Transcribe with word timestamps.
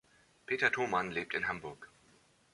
Peter 0.47 0.71
Thomann 0.71 1.11
lebt 1.11 1.35
in 1.35 1.47
Hamburg. 1.47 1.91